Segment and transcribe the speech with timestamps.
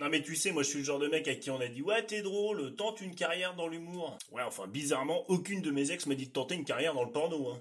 [0.00, 1.66] Non mais tu sais, moi je suis le genre de mec à qui on a
[1.66, 4.16] dit ouais t'es drôle, tente une carrière dans l'humour.
[4.30, 7.10] Ouais enfin bizarrement, aucune de mes ex m'a dit de tenter une carrière dans le
[7.10, 7.48] porno.
[7.48, 7.60] Hein.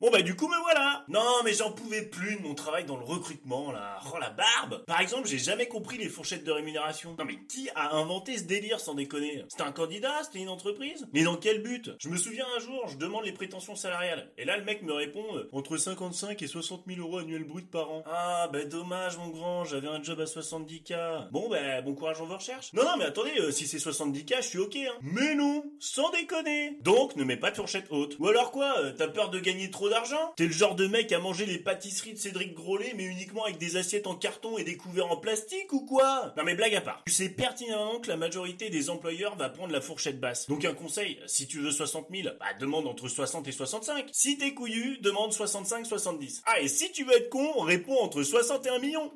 [0.00, 2.96] Bon bah du coup me voilà Non mais j'en pouvais plus de mon travail dans
[2.96, 7.14] le recrutement là Oh la barbe Par exemple j'ai jamais compris les fourchettes de rémunération.
[7.16, 9.44] Non mais qui a inventé ce délire sans déconner?
[9.48, 10.24] C'était un candidat?
[10.24, 11.06] C'était une entreprise?
[11.12, 11.92] Mais dans quel but?
[12.00, 14.92] Je me souviens un jour je demande les prétentions salariales et là le mec me
[14.92, 18.02] répond euh, entre 55 et 60 000 euros annuels bruts par an.
[18.06, 21.30] Ah bah dommage mon grand j'avais un job à 70k.
[21.30, 22.72] Bon bah bon courage en vos recherches.
[22.72, 24.92] Non non mais attendez euh, si c'est 70k je suis ok hein.
[25.02, 28.16] Mais non Sans déconner Donc ne mets pas de fourchette haute.
[28.18, 31.12] Ou alors quoi euh, T'as peur de gagner trop d'argent T'es le genre de mec
[31.12, 34.64] à manger les pâtisseries de Cédric Grolet mais uniquement avec des assiettes en carton et
[34.64, 36.32] des couverts en plastique ou quoi?
[36.36, 37.02] Non mais blague à part.
[37.06, 40.48] Tu sais pertinemment que la majorité des employeurs va prendre la fourchette basse.
[40.48, 44.08] Donc un conseil, si tu veux 60 000, bah demande entre 60 et 65.
[44.12, 46.42] Si t'es couillu, demande 65-70.
[46.46, 49.12] Ah et si tu veux être con, réponds entre 60 et 1 million.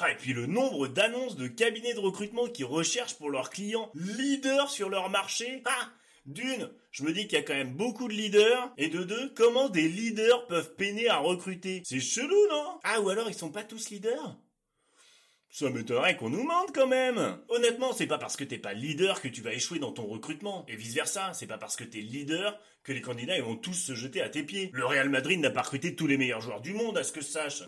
[0.00, 3.90] Ah, et puis le nombre d'annonces de cabinets de recrutement qui recherchent pour leurs clients
[3.94, 5.62] leaders sur leur marché.
[5.66, 5.88] Ah
[6.26, 9.32] d'une, je me dis qu'il y a quand même beaucoup de leaders, et de deux,
[9.34, 11.82] comment des leaders peuvent peiner à recruter?
[11.84, 12.78] C'est chelou, non?
[12.84, 14.36] Ah, ou alors ils sont pas tous leaders?
[15.50, 17.38] Ça m'étonnerait qu'on nous mente quand même.
[17.48, 20.66] Honnêtement, c'est pas parce que t'es pas leader que tu vas échouer dans ton recrutement.
[20.66, 23.94] Et vice versa, c'est pas parce que t'es leader que les candidats vont tous se
[23.94, 24.70] jeter à tes pieds.
[24.72, 27.20] Le Real Madrid n'a pas recruté tous les meilleurs joueurs du monde, à ce que
[27.20, 27.62] je sache.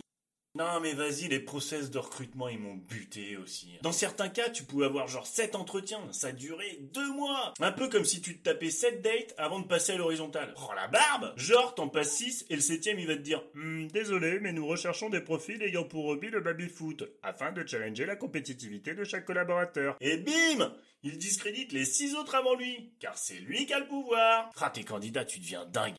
[0.57, 3.77] Non mais vas-y, les process de recrutement ils m'ont buté aussi.
[3.83, 7.53] Dans certains cas, tu pouvais avoir genre 7 entretiens, ça durait 2 mois.
[7.59, 10.55] Un peu comme si tu te tapais 7 dates avant de passer à l'horizontale.
[10.57, 13.87] Oh la barbe Genre t'en passes 6 et le septième il va te dire Hum,
[13.89, 18.15] désolé mais nous recherchons des profils ayant pour hobby le baby-foot afin de challenger la
[18.15, 19.95] compétitivité de chaque collaborateur.
[20.01, 23.87] Et bim Il discrédite les 6 autres avant lui, car c'est lui qui a le
[23.87, 24.49] pouvoir.
[24.59, 25.93] Ah tes candidats tu deviens dingue.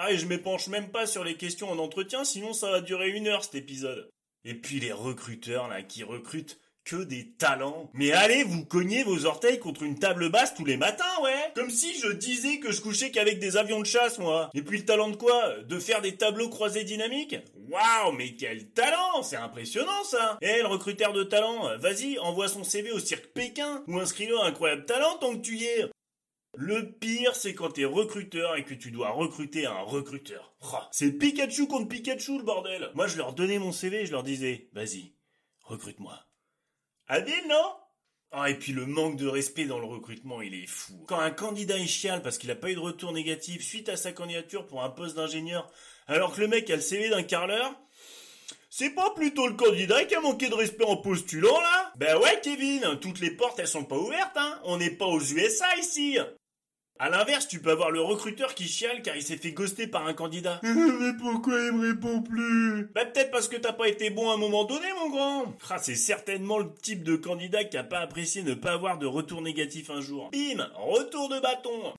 [0.00, 3.10] Ah, et je m'épanche même pas sur les questions en entretien, sinon ça va durer
[3.10, 4.08] une heure cet épisode.
[4.44, 7.90] Et puis les recruteurs, là, qui recrutent que des talents.
[7.94, 11.68] Mais allez, vous cognez vos orteils contre une table basse tous les matins, ouais Comme
[11.68, 14.50] si je disais que je couchais qu'avec des avions de chasse, moi.
[14.54, 15.58] Et puis le talent de quoi?
[15.64, 17.36] De faire des tableaux croisés dynamiques?
[17.68, 22.62] Waouh, mais quel talent C'est impressionnant, ça Eh, le recruteur de talent, vas-y, envoie son
[22.62, 25.90] CV au cirque Pékin, ou inscris-le à incroyable talent tant que tu y es
[26.60, 30.56] le pire, c'est quand t'es recruteur et que tu dois recruter un recruteur.
[30.90, 32.90] c'est Pikachu contre Pikachu, le bordel.
[32.94, 35.12] Moi, je leur donnais mon CV et je leur disais, vas-y,
[35.62, 36.18] recrute-moi.
[37.06, 37.76] Habile, non?
[38.32, 41.04] Ah, et puis le manque de respect dans le recrutement, il est fou.
[41.06, 43.96] Quand un candidat est chiale parce qu'il a pas eu de retour négatif suite à
[43.96, 45.70] sa candidature pour un poste d'ingénieur,
[46.08, 47.72] alors que le mec a le CV d'un carleur,
[48.68, 51.92] c'est pas plutôt le candidat qui a manqué de respect en postulant, là?
[51.96, 54.60] Ben ouais, Kevin, toutes les portes, elles sont pas ouvertes, hein.
[54.64, 56.18] On n'est pas aux USA, ici.
[57.00, 60.08] À l'inverse, tu peux avoir le recruteur qui chiale car il s'est fait ghoster par
[60.08, 60.58] un candidat.
[60.64, 62.90] Mais pourquoi il me répond plus?
[62.92, 65.54] Bah peut-être parce que t'as pas été bon à un moment donné, mon grand.
[65.70, 69.06] Ah, c'est certainement le type de candidat qui a pas apprécié ne pas avoir de
[69.06, 70.30] retour négatif un jour.
[70.32, 71.94] Bim Retour de bâton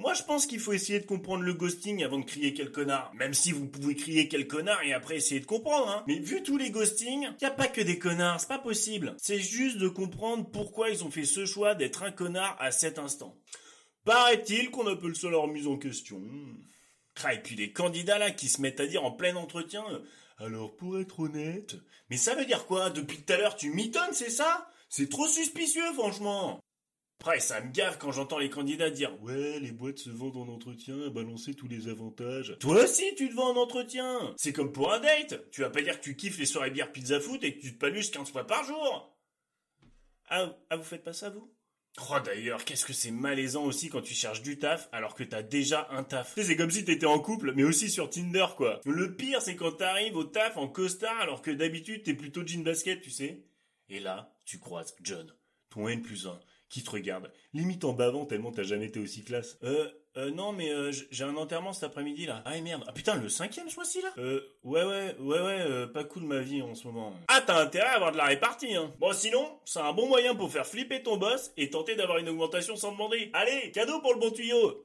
[0.00, 3.12] moi, je pense qu'il faut essayer de comprendre le ghosting avant de crier quel connard.
[3.14, 6.02] Même si vous pouvez crier quel connard et après essayer de comprendre, hein.
[6.08, 9.14] Mais vu tous les ghostings, y a pas que des connards, c'est pas possible.
[9.18, 12.98] C'est juste de comprendre pourquoi ils ont fait ce choix d'être un connard à cet
[12.98, 13.36] instant.
[14.04, 16.20] Paraît-il qu'on a peu le seul remise en question.
[17.32, 19.84] Et puis les candidats là qui se mettent à dire en plein entretien
[20.38, 21.76] Alors pour être honnête,
[22.10, 22.90] mais ça veut dire quoi?
[22.90, 24.68] Depuis tout à l'heure tu mitonnes, c'est ça?
[24.88, 26.60] C'est trop suspicieux franchement.
[27.20, 30.48] Après, ça me gave quand j'entends les candidats dire Ouais, les boîtes se vendent en
[30.48, 32.56] entretien, balancer tous les avantages.
[32.58, 34.34] Toi aussi, tu te vends en entretien.
[34.36, 35.48] C'est comme pour un date.
[35.52, 37.74] Tu vas pas dire que tu kiffes les soirées bière pizza foot et que tu
[37.74, 39.16] te paluches 15 fois par jour.
[40.30, 41.48] Ah, ah, vous faites pas ça, vous?
[42.00, 45.42] Oh d'ailleurs, qu'est-ce que c'est malaisant aussi quand tu cherches du taf alors que t'as
[45.42, 46.32] déjà un taf.
[46.36, 48.80] C'est comme si t'étais en couple, mais aussi sur Tinder quoi.
[48.86, 52.64] Le pire c'est quand t'arrives au taf en costard alors que d'habitude t'es plutôt jean
[52.64, 53.44] basket, tu sais.
[53.90, 55.30] Et là, tu croises John,
[55.68, 59.22] ton N plus 1, qui te regarde, limite en bavant tellement t'as jamais été aussi
[59.22, 59.58] classe.
[59.62, 62.42] Euh, euh, non, mais euh, j'ai un enterrement cet après-midi là.
[62.44, 62.84] Ah merde.
[62.86, 64.08] Ah putain, le cinquième ce mois-ci là?
[64.18, 67.14] Euh, ouais, ouais, ouais, ouais, euh, pas cool ma vie en ce moment.
[67.28, 68.92] Ah, t'as intérêt à avoir de la répartie, hein.
[68.98, 72.28] Bon, sinon, c'est un bon moyen pour faire flipper ton boss et tenter d'avoir une
[72.28, 73.30] augmentation sans demander.
[73.32, 74.84] Allez, cadeau pour le bon tuyau